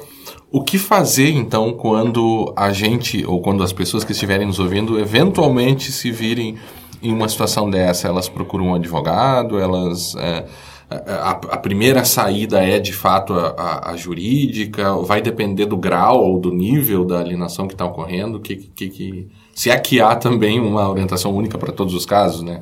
[0.52, 4.98] O que fazer, então, quando a gente, ou quando as pessoas que estiverem nos ouvindo,
[4.98, 6.56] eventualmente se virem
[7.04, 8.08] em uma situação dessa?
[8.08, 10.16] Elas procuram um advogado, elas...
[10.16, 10.46] é,
[10.88, 16.24] a, a primeira saída é de fato a, a- a jurídica, vai depender do grau
[16.24, 20.16] ou do nível da alienação que está ocorrendo, que, que, que- se é que há
[20.16, 22.62] também uma orientação única para todos os casos, né?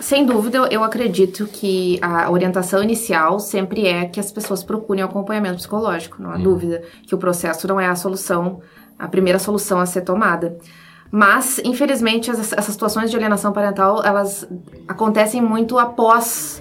[0.00, 5.56] Sem dúvida, eu- acredito que a orientação inicial sempre é que as pessoas procurem acompanhamento
[5.56, 8.60] psicológico, não há dúvida que o processo não é a solução,
[8.96, 10.56] a primeira solução a ser tomada.
[11.10, 14.46] Mas, infelizmente, essas, essas situações de alienação parental, elas
[14.86, 16.60] acontecem muito após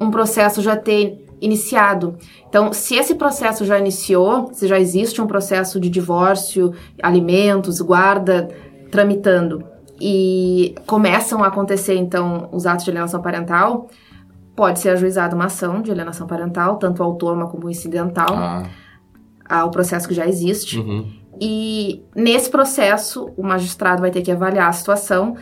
[0.00, 2.16] um processo já ter iniciado.
[2.48, 8.48] Então, se esse processo já iniciou, se já existe um processo de divórcio, alimentos, guarda
[8.90, 9.64] tramitando
[10.00, 13.88] e começam a acontecer então os atos de alienação parental,
[14.54, 18.62] pode ser ajuizada uma ação de alienação parental, tanto autônoma como incidental, Ah,
[19.48, 20.78] ao processo que já existe.
[20.78, 21.06] uhum,
[21.40, 25.36] E nesse processo, o magistrado vai ter que avaliar a situação.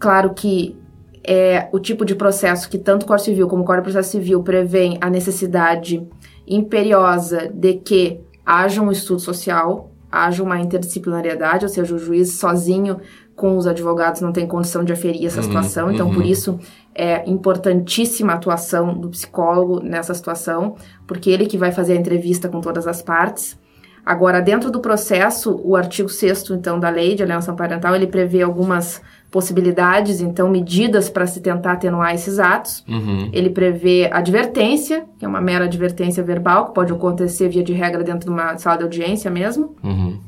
[0.00, 0.76] Claro que
[1.24, 4.10] é o tipo de processo que tanto o Código Civil como o Código de Processo
[4.12, 6.06] Civil prevêem a necessidade
[6.46, 9.90] imperiosa de que haja um estudo social,
[10.24, 12.98] haja uma interdisciplinariedade, ou seja, o juiz sozinho
[13.34, 16.14] com os advogados não tem condição de aferir essa Uhum, situação, então uhum.
[16.14, 16.58] por isso
[16.94, 20.76] é importantíssima a atuação do psicólogo nessa situação,
[21.06, 23.58] porque ele que vai fazer a entrevista com todas as partes.
[24.04, 28.40] Agora, dentro do processo, o artigo 6 então da Lei de Alienação Parental, ele prevê
[28.40, 32.84] algumas possibilidades, então medidas para se tentar atenuar esses atos.
[32.88, 37.72] uhum, Ele prevê advertência, que é uma mera advertência verbal, que pode acontecer via de
[37.72, 39.74] regra dentro de uma sala de audiência mesmo.
[39.82, 40.18] uhum,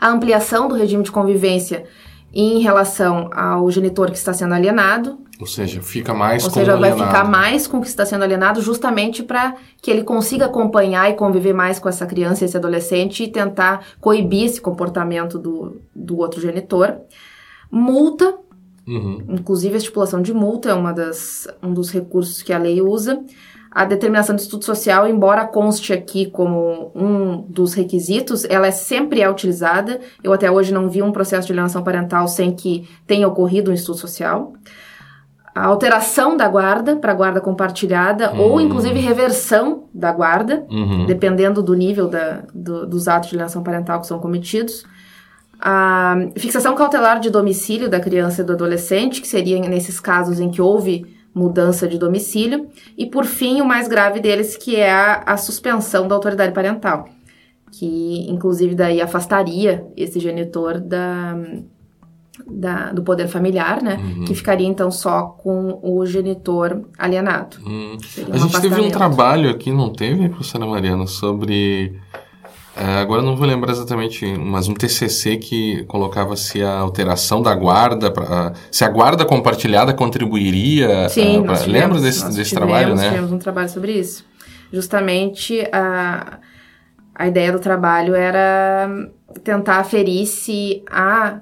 [0.00, 1.84] A ampliação do regime de convivência
[2.34, 5.18] em relação ao genitor que está sendo alienado.
[5.38, 7.10] Ou seja, fica mais Ou com seja, vai alienado.
[7.12, 11.14] ficar mais com o que está sendo alienado, justamente para que ele consiga acompanhar e
[11.14, 16.40] conviver mais com essa criança, esse adolescente e tentar coibir esse comportamento do, do outro
[16.40, 16.96] genitor.
[17.70, 18.34] Multa,
[18.86, 19.18] Uhum.
[19.30, 23.20] inclusive a estipulação de multa é uma das, um dos recursos que a lei usa.
[23.70, 29.20] A determinação de estudo social, embora conste aqui como um dos requisitos, ela é sempre
[29.20, 30.00] é utilizada.
[30.24, 33.74] Eu até hoje não vi um processo de alienação parental sem que tenha ocorrido um
[33.74, 34.54] estudo social.
[35.54, 41.06] A alteração da guarda para guarda compartilhada ou inclusive reversão da guarda, Uhum.
[41.06, 44.84] dependendo do nível da- do- dos atos de alienação parental que são cometidos.
[45.68, 50.48] A fixação cautelar de domicílio da criança e do adolescente, que seria nesses casos em
[50.48, 52.68] que houve mudança de domicílio.
[52.96, 57.08] E, por fim, o mais grave deles, que é a, a suspensão da autoridade parental,
[57.72, 61.36] que, inclusive, daí afastaria esse genitor da,
[62.46, 63.98] da- do poder familiar, né?
[64.24, 67.56] Que ficaria, então, só com o genitor alienado.
[67.66, 67.96] Hum.
[68.04, 71.98] Seria A gente teve um trabalho aqui, não teve, professora Mariana, sobre.
[72.76, 77.54] É, agora não vou lembrar exatamente, mas um TCC que colocava se a alteração da
[77.54, 81.08] guarda, pra- se a guarda compartilhada contribuiria.
[81.08, 83.08] Sim, ah, pra- tivemos, lembra desse, desse tivemos, trabalho, né?
[83.08, 84.24] Tivemos um trabalho sobre isso.
[84.72, 86.38] Justamente a,
[87.14, 88.88] a ideia do trabalho era
[89.42, 91.38] tentar aferir se a,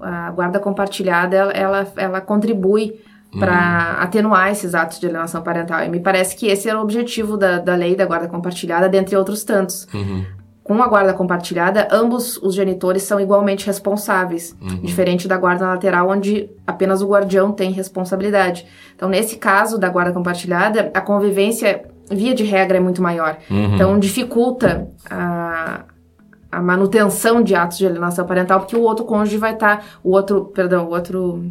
[0.00, 2.94] a guarda compartilhada ela, ela, ela contribui
[3.38, 5.82] para atenuar esses atos de alienação parental.
[5.84, 9.16] E me parece que esse era o objetivo da, da lei da guarda compartilhada, dentre
[9.16, 9.86] outros tantos.
[9.94, 10.22] Uhum.
[10.64, 16.48] Com a guarda compartilhada, ambos os genitores são igualmente responsáveis, diferente da guarda lateral, onde
[16.64, 18.64] apenas o guardião tem responsabilidade.
[18.94, 23.38] Então, nesse caso da guarda compartilhada, a convivência, via de regra, é muito maior.
[23.50, 23.74] Uhum.
[23.74, 25.80] Então, dificulta a,
[26.50, 30.44] a manutenção de atos de alienação parental, porque o outro cônjuge vai estar, o outro,
[30.44, 31.44] perdão, o outro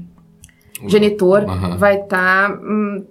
[0.87, 1.77] genitor Aham.
[1.77, 2.59] vai estar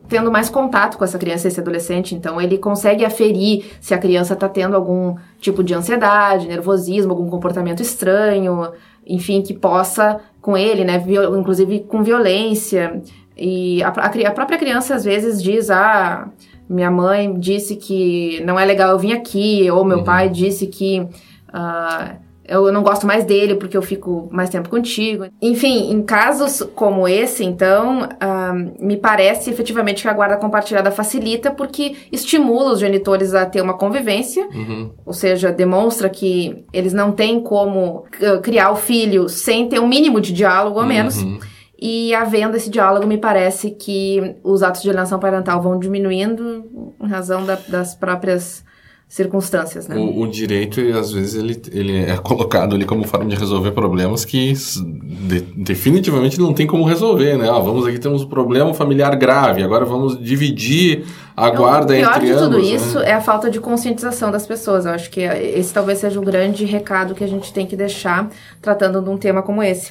[0.08, 2.14] tendo mais contato com essa criança, esse adolescente.
[2.14, 7.28] Então, ele consegue aferir se a criança está tendo algum tipo de ansiedade, nervosismo, algum
[7.28, 8.72] comportamento estranho,
[9.06, 13.02] enfim, que possa com ele, né, viol- inclusive com violência.
[13.36, 16.28] E a, a a própria criança às vezes diz, ah,
[16.68, 21.06] minha mãe disse que não é legal eu vir aqui, ou meu pai disse que
[21.52, 22.16] ah,
[22.50, 25.26] eu não gosto mais dele porque eu fico mais tempo contigo.
[25.40, 31.50] Enfim, em casos como esse, então, ah, me parece efetivamente que a guarda compartilhada facilita
[31.50, 34.90] porque estimula os genitores a ter uma convivência, Uhum.
[35.06, 39.86] ou seja, demonstra que eles não têm como ah, criar o filho sem ter um
[39.88, 41.22] mínimo de diálogo ao menos.
[41.22, 41.38] Uhum.
[41.82, 46.64] E havendo esse diálogo, me parece que os atos de alienação parental vão diminuindo
[47.02, 48.62] em razão da- das próprias
[49.10, 49.96] circunstâncias, né?
[49.96, 54.24] O, o direito, às vezes, ele, ele é colocado ali como forma de resolver problemas
[54.24, 57.50] que de- definitivamente não tem como resolver, né?
[57.50, 61.04] Ó, vamos aqui, temos um problema familiar grave, agora vamos dividir
[61.36, 62.76] a guarda o pior entre de tudo ambos, né?
[62.76, 64.86] isso é a falta de conscientização das pessoas.
[64.86, 68.30] Eu acho que esse talvez seja o grande recado que a gente tem que deixar
[68.62, 69.90] tratando de um tema como esse.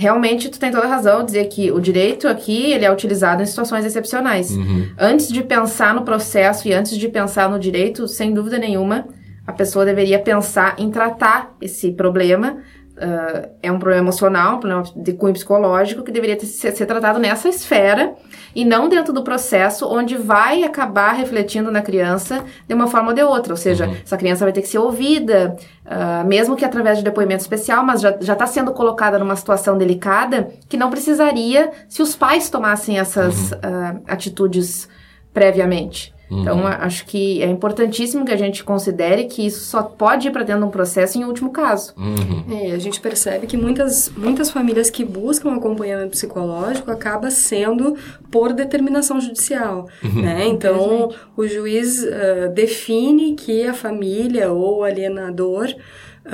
[0.00, 3.46] Realmente, tu tem toda a razão dizer que o direito aqui ele é utilizado em
[3.46, 4.48] situações excepcionais.
[4.52, 4.86] Uhum.
[4.96, 9.08] Antes de pensar no processo e antes de pensar no direito, sem dúvida nenhuma,
[9.44, 12.58] a pessoa deveria pensar em tratar esse problema.
[13.00, 16.84] Ah, é um problema emocional, um problema de cunho psicológico que deveria ter- ser, ser
[16.86, 18.14] tratado nessa esfera
[18.54, 23.14] e não dentro do processo onde vai acabar refletindo na criança de uma forma ou
[23.14, 23.52] de outra.
[23.52, 25.56] Ou seja, essa criança vai ter que ser ouvida,
[25.86, 30.48] ah, mesmo que através de depoimento especial, mas já está sendo colocada numa situação delicada
[30.68, 34.88] que não precisaria se os pais tomassem essas ah, atitudes
[35.32, 36.12] previamente.
[36.30, 40.30] Então, a- acho que é importantíssimo que a gente considere que isso só pode ir
[40.30, 41.94] para dentro de um processo em último caso.
[41.96, 42.44] Uhum.
[42.54, 47.96] É, a gente percebe que muitas, muitas famílias que buscam acompanhamento psicológico acaba sendo
[48.30, 50.46] por determinação judicial, né?
[50.46, 55.74] Então, o juiz ah, define que a família ou o alienador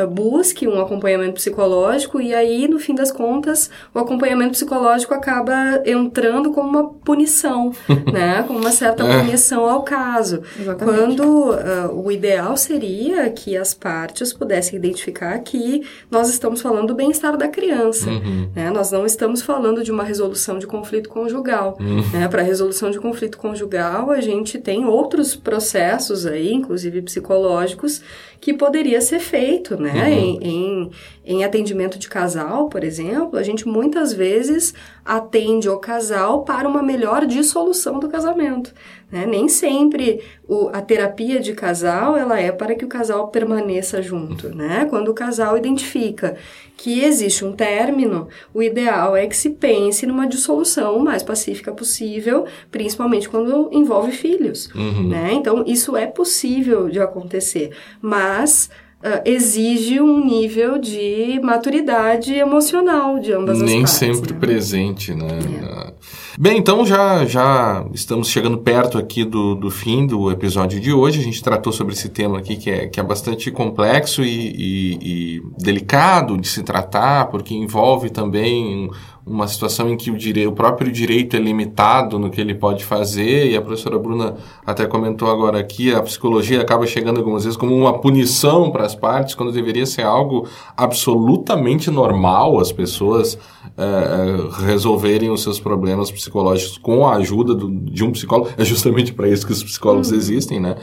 [0.08, 5.54] busque um acompanhamento psicológico e aí, no fim das contas, o acompanhamento psicológico acaba
[5.84, 7.72] entrando como uma punição,
[8.12, 8.42] né?
[8.46, 9.20] Como uma certa É.
[9.20, 10.42] punição ao caso.
[10.58, 10.98] Exatamente.
[10.98, 16.94] Quando ah, o ideal seria que as partes pudessem identificar que nós estamos falando do
[16.94, 18.08] bem-estar da criança.
[18.10, 18.50] Uhum.
[18.54, 18.70] né?
[18.70, 21.76] Nós não estamos falando de uma resolução de conflito conjugal.
[21.80, 22.02] Uhum.
[22.12, 22.28] né?
[22.28, 28.02] Para resolução de conflito conjugal, a gente tem outros processos aí, inclusive psicológicos,
[28.40, 30.08] que poderia ser feito, né?
[30.08, 30.08] Uhum.
[30.08, 30.90] Em, em,
[31.24, 36.82] em, atendimento de casal, por exemplo, a gente muitas vezes atende o casal para uma
[36.82, 38.72] melhor dissolução do casamento.
[39.12, 39.26] Né?
[39.26, 44.48] Nem sempre o, a terapia de casal ela é para que o casal permaneça junto.
[44.48, 44.86] Né?
[44.90, 46.36] Quando o casal identifica
[46.76, 51.70] que existe um término, o ideal é que se pense numa dissolução o mais pacífica
[51.70, 54.68] possível, principalmente quando envolve filhos.
[54.74, 55.08] Uhum.
[55.08, 55.32] Né?
[55.34, 57.70] Então, isso é possível de acontecer,
[58.00, 58.68] mas
[59.04, 64.00] uh, exige um nível de maturidade emocional de ambas Nem as partes.
[64.00, 64.40] Nem sempre né?
[64.40, 65.38] presente, né?
[65.62, 65.94] É.
[66.36, 71.20] Bem, então já, já estamos chegando perto aqui do, do fim do episódio de hoje.
[71.20, 75.36] A gente tratou sobre esse tema aqui que é, que é bastante complexo e, e,
[75.36, 78.90] e delicado de se tratar, porque envolve também
[79.26, 82.84] uma situação em que o, direito, o próprio direito é limitado no que ele pode
[82.84, 87.56] fazer, e a professora Bruna até comentou agora aqui, a psicologia acaba chegando algumas vezes
[87.56, 90.46] como uma punição para as partes, quando deveria ser algo
[90.76, 93.38] absolutamente normal as pessoas
[93.76, 98.50] é, resolverem os seus problemas psicológicos com a ajuda do, de um psicólogo.
[98.56, 100.16] É justamente para isso que os psicólogos uhum.
[100.16, 100.76] existem, né?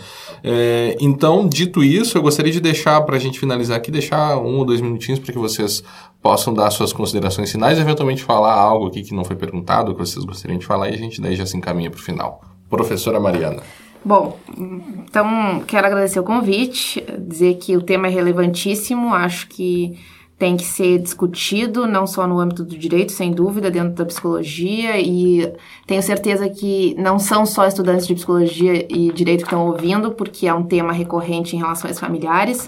[0.43, 4.57] É, então, dito isso, eu gostaria de deixar, para a gente finalizar aqui, deixar um
[4.57, 5.83] ou dois minutinhos para que vocês
[6.21, 9.99] possam dar suas considerações finais e eventualmente falar algo aqui que não foi perguntado, que
[9.99, 12.41] vocês gostariam de falar, e a gente daí já se encaminha para o final.
[12.69, 13.61] Professora Mariana.
[14.03, 19.99] Bom, então quero agradecer o convite, dizer que o tema é relevantíssimo, acho que
[20.39, 24.99] tem que ser discutido, não só no âmbito do direito, sem dúvida, dentro da psicologia,
[24.99, 25.53] e
[25.85, 30.47] tenho certeza que não são só estudantes de psicologia e direito que estão ouvindo, porque
[30.47, 32.67] é um tema recorrente em relações familiares.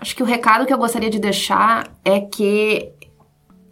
[0.00, 2.90] Acho que o recado que eu gostaria de deixar é que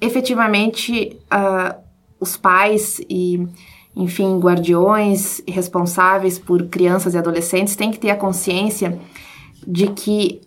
[0.00, 1.76] efetivamente uh,
[2.20, 3.46] os pais e,
[3.94, 8.98] enfim, guardiões responsáveis por crianças e adolescentes têm que ter a consciência
[9.66, 10.40] de que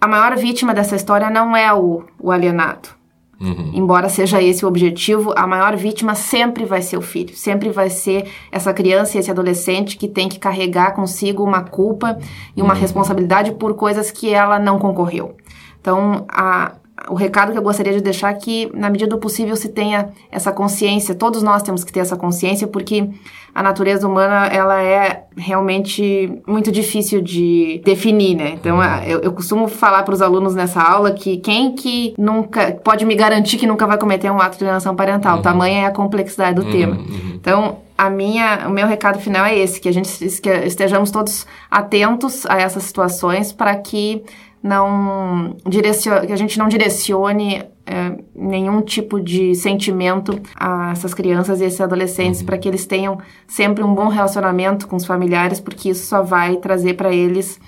[0.00, 2.96] a maior vítima dessa história não é o, o alienado.
[3.38, 3.72] Uhum.
[3.74, 7.90] Embora seja esse o objetivo, a maior vítima sempre vai ser o filho, sempre vai
[7.90, 12.18] ser essa criança e esse adolescente que tem que carregar consigo uma culpa
[12.56, 12.80] e uma uhum.
[12.80, 15.36] responsabilidade por coisas que ela não concorreu.
[15.78, 16.72] Então, a,
[17.08, 20.10] o recado que eu gostaria de deixar é que, na medida do possível, se tenha
[20.30, 23.08] essa consciência, todos nós temos que ter essa consciência, porque
[23.54, 28.50] a natureza humana, ela é realmente muito difícil de definir, né?
[28.50, 33.04] Então, eu, eu costumo falar para os alunos nessa aula que quem que nunca, pode
[33.06, 35.42] me garantir que nunca vai cometer um ato de alienação parental, uhum.
[35.42, 36.96] tamanha é a complexidade do uhum, tema.
[36.96, 37.32] Uhum.
[37.34, 41.46] Então, a minha, o meu recado final é esse, que a gente que estejamos todos
[41.70, 44.22] atentos a essas situações para que
[44.62, 51.60] não direcione, que a gente não direcione é, nenhum tipo de sentimento a essas crianças
[51.60, 52.46] e esses adolescentes uhum.
[52.46, 56.56] para que eles tenham sempre um bom relacionamento com os familiares, porque isso só vai
[56.56, 57.60] trazer para eles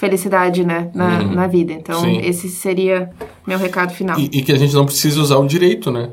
[0.00, 1.34] felicidade, né, na, uhum.
[1.34, 1.74] na vida.
[1.74, 2.22] Então, Sim.
[2.24, 3.10] esse seria
[3.46, 4.18] meu recado final.
[4.18, 6.08] E, e, que a gente não precisa usar o direito, né?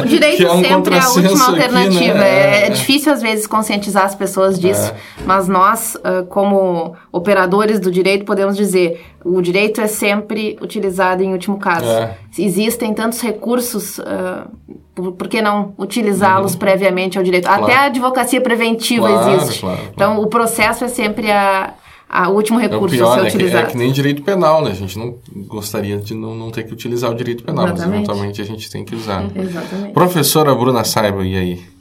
[0.00, 1.96] O direito é um sempre é a última alternativa.
[1.96, 2.60] Aqui, né?
[2.60, 5.22] é, é, difícil, às vezes, conscientizar as pessoas disso, é.
[5.26, 11.32] mas nós, uh, como operadores do direito, podemos dizer o direito é sempre utilizado em
[11.32, 11.86] último caso.
[11.86, 12.16] É.
[12.38, 14.48] Existem tantos recursos, uh,
[14.94, 16.60] por, por, que não utilizá-los uhum.
[16.60, 17.46] previamente ao direito?
[17.46, 17.64] Claro.
[17.64, 19.60] Até a advocacia preventiva claro, existe.
[19.62, 21.74] Claro, então, o processo é sempre a
[22.10, 23.58] o último recurso é o pior, a ser utilizado.
[23.58, 24.70] É que, é que nem direito penal, né?
[24.70, 27.88] A gente não gostaria de não, não ter que utilizar o direito penal, Exatamente.
[27.88, 29.24] mas eventualmente a gente tem que usar.
[29.36, 29.92] Exatamente.
[29.92, 31.80] Professora Bruna Saiba, e aí?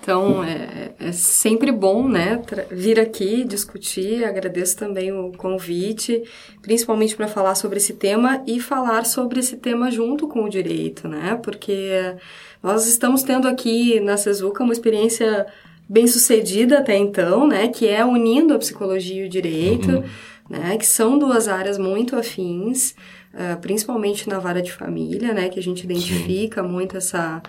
[0.00, 2.40] Então, é, é sempre bom, né,
[2.70, 4.24] vir aqui discutir.
[4.24, 6.22] Agradeço também o convite,
[6.62, 11.06] principalmente para falar sobre esse tema e falar sobre esse tema junto com o direito,
[11.06, 11.38] né?
[11.42, 12.14] Porque
[12.62, 15.46] nós estamos tendo aqui na Cesuca uma experiência
[15.88, 20.04] bem sucedida até então, né, que é unindo a psicologia e o direito, uhum.
[20.50, 22.94] né, que são duas áreas muito afins,
[23.32, 26.68] uh, principalmente na vara de família, né, que a gente identifica Sim.
[26.68, 27.42] muito essa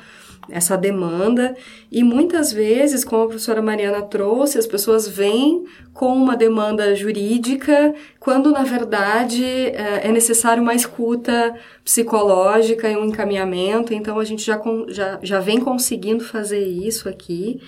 [0.51, 1.55] essa demanda
[1.91, 7.93] e muitas vezes, como a professora Mariana trouxe, as pessoas vêm com uma demanda jurídica,
[8.19, 13.93] quando na verdade é, é necessário uma escuta psicológica e um encaminhamento.
[13.93, 17.59] Então a gente já, já, já vem conseguindo fazer isso aqui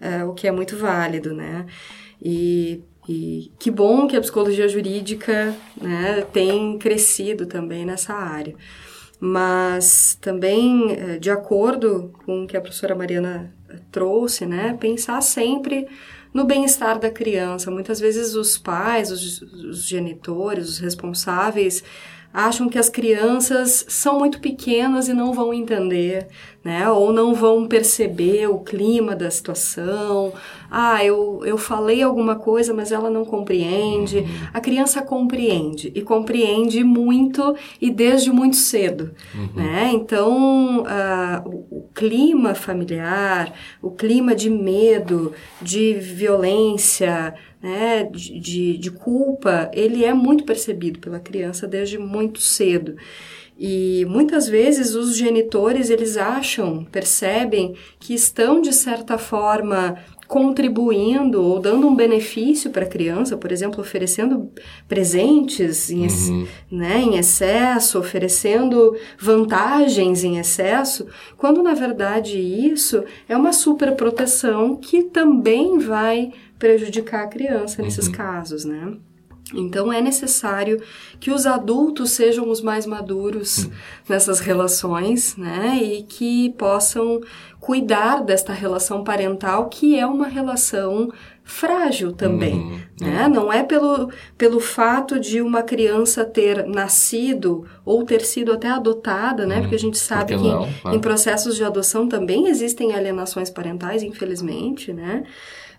[0.00, 1.66] uh, o que é muito válido, né?
[2.22, 8.54] E, e que bom que a psicologia jurídica né, tem crescido também nessa área.
[9.18, 13.52] Mas também, eh, de acordo com o que a professora Mariana
[13.92, 15.86] trouxe, né, pensar sempre
[16.32, 17.70] no bem-estar da criança.
[17.70, 21.84] Muitas vezes os pais, os, os genitores, os responsáveis
[22.32, 26.28] acham que as crianças são muito pequenas e não vão entender,
[26.62, 26.88] né?
[26.90, 30.32] Ou não vão perceber o clima da situação.
[30.70, 34.18] Ah, eu, eu falei alguma coisa, mas ela não compreende.
[34.18, 34.26] Uhum.
[34.52, 39.48] A criança compreende e compreende muito e desde muito cedo, uhum.
[39.54, 39.90] né?
[39.92, 45.32] Então, uh, o, o clima familiar, o clima de medo,
[45.62, 52.40] de violência, né, de, de, de, culpa, ele é muito percebido pela criança desde muito
[52.40, 52.96] cedo.
[53.62, 61.60] E muitas vezes os genitores, eles acham, percebem que estão de certa forma contribuindo ou
[61.60, 64.50] dando um benefício para a criança, por exemplo, oferecendo
[64.88, 66.46] presentes em, uhum.
[66.70, 71.06] né, em excesso, oferecendo vantagens em excesso,
[71.36, 78.12] quando na verdade isso é uma superproteção que também vai prejudicar a criança nesses uhum.
[78.12, 78.96] casos, né?
[79.54, 80.80] Então é necessário
[81.18, 83.70] que os adultos sejam os mais maduros hum.
[84.08, 85.78] nessas relações, né?
[85.82, 87.20] E que possam
[87.58, 91.10] cuidar desta relação parental, que é uma relação
[91.44, 93.28] frágil também, uhum, né?
[93.28, 99.44] Não é pelo, pelo fato de uma criança ter nascido ou ter sido até adotada,
[99.46, 99.56] né?
[99.56, 104.02] Uhum, porque a gente sabe que não, em processos de adoção também existem alienações parentais,
[104.02, 105.24] infelizmente, né?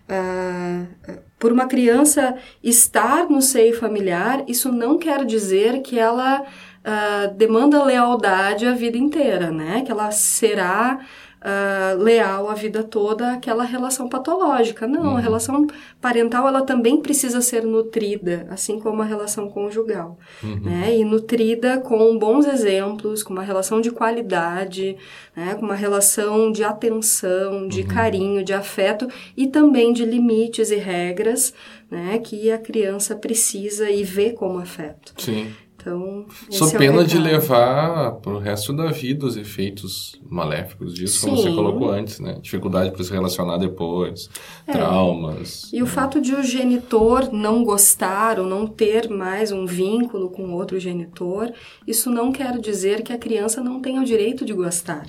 [0.08, 1.12] Uh,
[1.42, 7.82] por uma criança estar no seio familiar, isso não quer dizer que ela uh, demanda
[7.82, 9.82] lealdade a vida inteira, né?
[9.84, 11.00] Que ela será
[11.42, 14.86] uh, leal a vida toda àquela relação patológica.
[14.86, 15.16] Não, uhum.
[15.16, 15.66] a relação
[16.00, 20.60] parental ela também precisa ser nutrida, assim como a relação conjugal, uhum.
[20.60, 20.96] né?
[20.96, 24.96] E nutrida com bons exemplos, com uma relação de qualidade,
[25.36, 25.54] né?
[25.54, 27.88] Com uma relação de atenção, de uhum.
[27.88, 31.52] carinho, de afeto e também de limites e regras,
[31.90, 32.18] né?
[32.18, 35.12] Que a criança precisa e vê como afeto.
[35.18, 35.52] Sim.
[35.82, 41.18] Então, Só é pena de levar para o resto da vida os efeitos maléficos disso,
[41.18, 41.30] Sim.
[41.30, 42.38] como você colocou antes, né?
[42.40, 44.30] Dificuldade para se relacionar depois,
[44.64, 44.72] é.
[44.72, 45.68] traumas.
[45.72, 45.82] E né?
[45.82, 50.78] o fato de o genitor não gostar ou não ter mais um vínculo com outro
[50.78, 51.52] genitor,
[51.84, 55.06] isso não quer dizer que a criança não tenha o direito de gostar.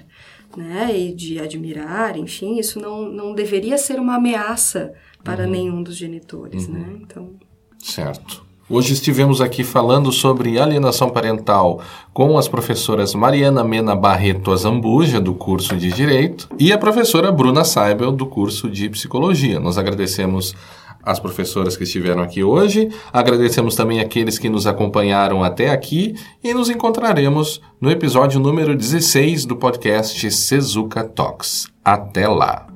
[0.56, 4.94] Né, e de admirar, enfim, isso não, não deveria ser uma ameaça
[5.24, 5.50] para uhum.
[5.50, 6.74] nenhum dos genitores, uhum.
[6.74, 7.00] né?
[7.02, 7.32] Então...
[7.80, 8.43] Certo.
[8.70, 11.82] Hoje estivemos aqui falando sobre alienação parental
[12.14, 17.66] com as professoras Mariana Mena Barreto Azambuja, do curso de Direito, e a professora Bruna
[17.66, 19.60] Saibel, do curso de Psicologia.
[19.60, 20.56] Nós agradecemos
[21.04, 26.54] as professoras que estiveram aqui hoje, agradecemos também aqueles que nos acompanharam até aqui e
[26.54, 31.68] nos encontraremos no episódio número 16 do podcast Sezuka Talks.
[31.84, 32.73] Até lá!